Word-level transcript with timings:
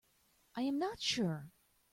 I 0.55 0.63
am 0.63 0.79
not 0.79 0.99
sure. 0.99 1.51